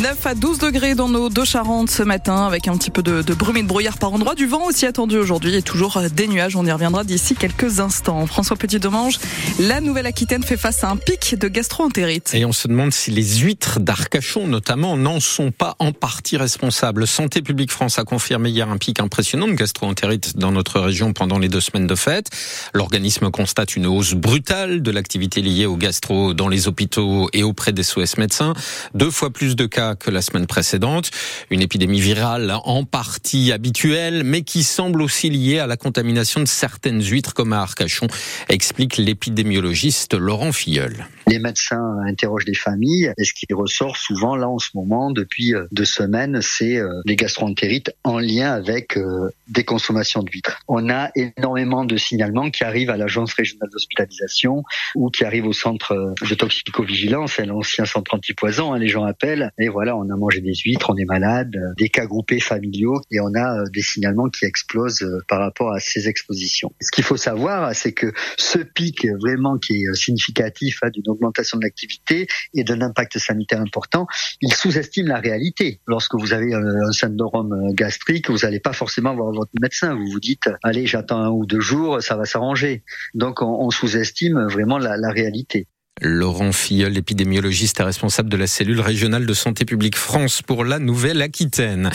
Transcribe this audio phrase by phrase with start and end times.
[0.00, 3.34] 9 à 12 degrés dans nos deux Charentes ce matin avec un petit peu de,
[3.34, 4.34] brume et de brouillard par endroit.
[4.34, 6.56] Du vent aussi attendu aujourd'hui et toujours des nuages.
[6.56, 8.26] On y reviendra d'ici quelques instants.
[8.26, 9.18] François Petit-Demange,
[9.58, 12.32] la Nouvelle-Aquitaine fait face à un pic de gastro-entérite.
[12.32, 17.06] Et on se demande si les huîtres d'Arcachon notamment n'en sont pas en partie responsables.
[17.06, 21.38] Santé publique France a confirmé hier un pic impressionnant de gastro-entérite dans notre région pendant
[21.38, 22.30] les deux semaines de fête.
[22.72, 27.74] L'organisme constate une hausse brutale de l'activité liée au gastro dans les hôpitaux et auprès
[27.74, 28.54] des SOS médecins.
[28.94, 31.10] Deux fois plus de cas que la semaine précédente.
[31.50, 36.46] Une épidémie virale en partie habituelle, mais qui semble aussi liée à la contamination de
[36.46, 38.06] certaines huîtres comme à Arcachon,
[38.48, 41.06] explique l'épidémiologiste Laurent Filleul.
[41.26, 45.54] Les médecins interrogent les familles et ce qui ressort souvent là en ce moment depuis
[45.54, 50.58] euh, deux semaines, c'est euh, les gastroentérites en lien avec euh, des consommations d'huîtres.
[50.68, 54.64] On a énormément de signalements qui arrivent à l'agence régionale d'hospitalisation
[54.94, 58.72] ou qui arrivent au centre de toxicovigilance, l'ancien centre antipoison.
[58.72, 62.06] Hein, les gens appellent et on a mangé des huîtres, on est malade, des cas
[62.06, 66.72] groupés familiaux et on a des signalements qui explosent par rapport à ces expositions.
[66.80, 71.58] Ce qu'il faut savoir, c'est que ce pic vraiment qui est significatif hein, d'une augmentation
[71.58, 74.06] de l'activité et d'un impact sanitaire important,
[74.40, 75.80] il sous-estime la réalité.
[75.86, 79.94] Lorsque vous avez un syndrome gastrique, vous n'allez pas forcément voir votre médecin.
[79.94, 82.84] Vous vous dites, allez, j'attends un ou deux jours, ça va s'arranger.
[83.14, 85.68] Donc on, sous-estime vraiment la réalité.
[86.00, 90.78] Laurent Filleul, épidémiologiste et responsable de la cellule régionale de santé publique France pour la
[90.78, 91.90] Nouvelle-Aquitaine.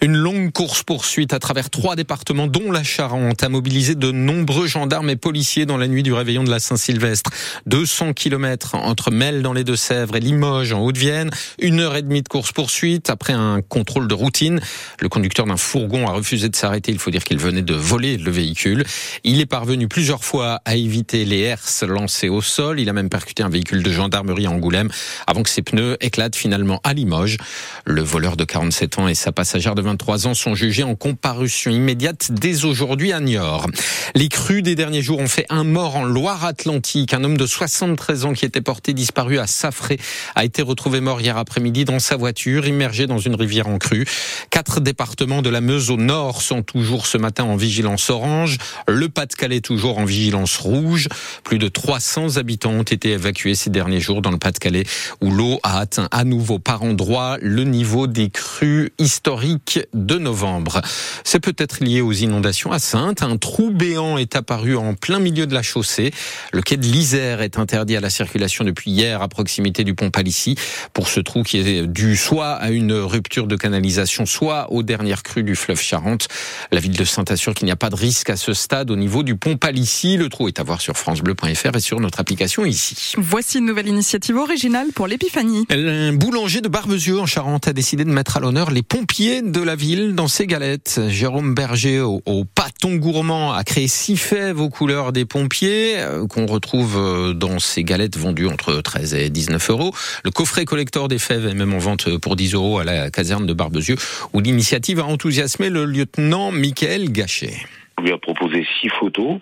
[0.00, 5.10] Une longue course-poursuite à travers trois départements, dont la Charente, a mobilisé de nombreux gendarmes
[5.10, 7.30] et policiers dans la nuit du réveillon de la Saint-Sylvestre.
[7.66, 11.30] 200 kilomètres entre Mel dans les Deux-Sèvres et Limoges en Haute-Vienne.
[11.60, 14.60] Une heure et demie de course-poursuite après un contrôle de routine.
[15.00, 16.92] Le conducteur d'un fourgon a refusé de s'arrêter.
[16.92, 18.84] Il faut dire qu'il venait de voler le véhicule.
[19.22, 22.80] Il est parvenu plusieurs fois à éviter les herses lancées au sol.
[22.80, 24.88] Il a même percuté un véhicule de gendarmerie à Angoulême
[25.26, 27.36] avant que ses pneus éclatent finalement à Limoges.
[27.84, 31.70] Le voleur de 47 ans et sa passagère de 23 ans sont jugés en comparution
[31.70, 33.66] immédiate dès aujourd'hui à Niort.
[34.14, 37.14] Les crues des derniers jours ont fait un mort en Loire-Atlantique.
[37.14, 39.98] Un homme de 73 ans qui était porté disparu à Safré
[40.34, 44.06] a été retrouvé mort hier après-midi dans sa voiture, immergé dans une rivière en crue.
[44.50, 48.58] Quatre départements de la Meuse au nord sont toujours ce matin en vigilance orange.
[48.86, 51.08] Le Pas-de-Calais toujours en vigilance rouge.
[51.44, 54.84] Plus de 300 habitants ont été évacués ces derniers jours dans le Pas-de-Calais
[55.20, 60.82] où l'eau a atteint à nouveau par endroits le niveau des crues historiques de novembre.
[61.24, 63.22] C'est peut-être lié aux inondations à Sainte.
[63.22, 66.12] Un trou béant est apparu en plein milieu de la chaussée.
[66.52, 70.10] Le quai de l'Isère est interdit à la circulation depuis hier à proximité du pont
[70.10, 70.56] Palissy
[70.92, 75.22] pour ce trou qui est dû soit à une rupture de canalisation, soit aux dernières
[75.22, 76.28] crues du fleuve Charente.
[76.72, 78.96] La ville de Sainte assure qu'il n'y a pas de risque à ce stade au
[78.96, 80.16] niveau du pont Palissy.
[80.16, 83.14] Le trou est à voir sur francebleu.fr et sur notre application ici.
[83.30, 85.64] Voici une nouvelle initiative originale pour l'épiphanie.
[85.70, 89.60] Un boulanger de Barbezieux en Charente a décidé de mettre à l'honneur les pompiers de
[89.60, 91.00] la ville dans ses galettes.
[91.06, 96.46] Jérôme Berger au, pâton gourmand a créé six fèves aux couleurs des pompiers euh, qu'on
[96.46, 99.94] retrouve euh, dans ces galettes vendues entre 13 et 19 euros.
[100.24, 103.46] Le coffret collector des fèves est même en vente pour 10 euros à la caserne
[103.46, 103.96] de Barbezieux
[104.32, 107.54] où l'initiative a enthousiasmé le lieutenant Michael Gachet.
[108.00, 109.38] Lui a proposé six photos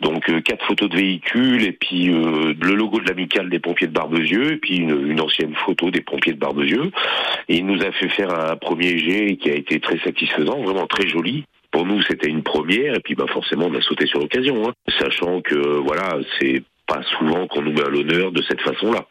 [0.00, 3.88] donc euh, quatre photos de véhicules et puis euh, le logo de l'amicale des pompiers
[3.88, 6.90] de Barbezieux et puis une, ancienne photo des pompiers de Barbezieux.
[7.48, 10.86] Et il nous a fait faire un premier jet qui a été très satisfaisant, vraiment
[10.86, 11.44] très joli.
[11.70, 14.72] Pour nous, c'était une première et puis bah forcément on a sauté sur l'occasion, hein.
[14.98, 19.04] sachant que voilà c'est pas souvent qu'on nous met à l'honneur de cette façon-là.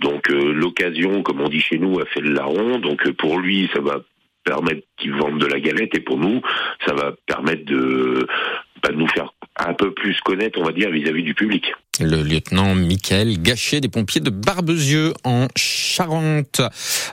[0.00, 2.78] Donc euh, l'occasion, comme on dit chez nous, a fait le larron.
[2.78, 4.00] Donc pour lui, ça va
[4.44, 6.40] permettre qu'il vende de la galette et pour nous,
[6.86, 8.26] ça va permettre de,
[8.82, 11.72] bah, de nous faire un peu plus connaître, on va dire, vis-à-vis du public.
[12.00, 16.62] Le lieutenant Michael Gachet des pompiers de Barbezieux en Charente.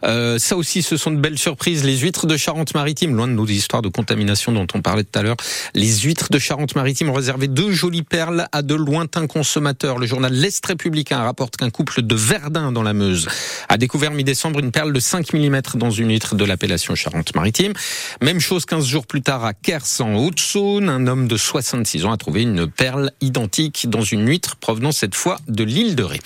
[0.06, 1.84] Euh, ça aussi, ce sont de belles surprises.
[1.84, 5.22] Les huîtres de Charente-Maritime, loin de nos histoires de contamination dont on parlait tout à
[5.22, 5.35] l'heure,
[5.73, 9.97] les huîtres de Charente-Maritime ont réservé deux jolies perles à de lointains consommateurs.
[9.97, 13.28] Le journal L'Est républicain rapporte qu'un couple de Verdun dans la Meuse
[13.68, 17.74] a découvert mi-décembre une perle de 5 mm dans une huître de l'appellation Charente-Maritime.
[18.21, 20.88] Même chose 15 jours plus tard à Kers en Haute-Saône.
[20.88, 25.16] Un homme de 66 ans a trouvé une perle identique dans une huître provenant cette
[25.16, 26.19] fois de l'île de Ré.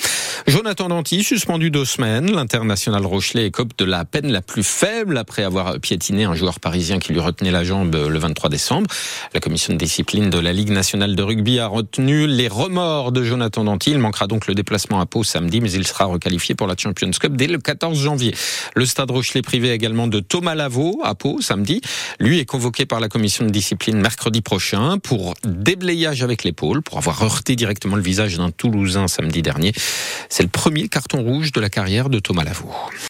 [0.48, 2.30] Jonathan Danty, suspendu deux semaines.
[2.30, 7.00] L'international Rochelet écope de la peine la plus faible après avoir piétiné un joueur parisien
[7.00, 8.88] qui lui retenait la jambe le 23 décembre.
[9.34, 13.24] La commission de discipline de la Ligue nationale de rugby a retenu les remords de
[13.24, 13.92] Jonathan Danty.
[13.92, 17.12] Il manquera donc le déplacement à Pau samedi, mais il sera requalifié pour la Champions
[17.12, 18.36] Cup dès le 14 janvier.
[18.76, 21.80] Le stade Rochelet privé également de Thomas Lavaux à Pau samedi.
[22.20, 26.98] Lui est convoqué par la commission de discipline mercredi prochain pour déblayage avec l'épaule, pour
[26.98, 29.74] avoir heurté directement le visage d'un Toulousain samedi dernier.
[30.30, 32.74] C'est le premier carton rouge de la carrière de Thomas Lavaux.